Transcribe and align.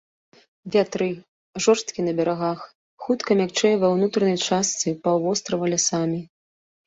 Вятры, 0.75 1.07
жорсткія 1.65 2.03
на 2.07 2.13
берагах, 2.19 2.59
хутка 3.07 3.37
мякчэе 3.41 3.73
ва 3.83 3.87
ўнутранай 3.95 4.39
частцы 4.47 4.87
паўвострава 5.09 5.65
лясамі. 5.75 6.19